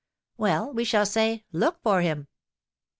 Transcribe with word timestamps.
"Well, 0.35 0.73
we 0.73 0.83
shall 0.83 1.05
say, 1.05 1.45
'Look 1.51 1.83
for 1.83 2.01
him.'" 2.01 2.27